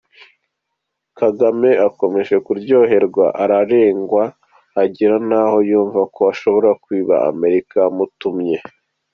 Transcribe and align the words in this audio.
Kagame 1.19 1.69
yakomeje 1.81 2.35
kuryoherwa 2.45 3.25
ararengwa 3.43 4.23
agera 4.83 5.15
n’aho 5.29 5.57
yumva 5.69 6.01
ko 6.13 6.19
ashobora 6.31 6.69
kwiba 6.83 7.15
na 7.17 7.23
Amerika 7.31 7.73
yamutumye. 7.83 8.57